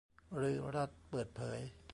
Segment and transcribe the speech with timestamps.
[0.35, 1.59] หรือรัฐเปิดเผย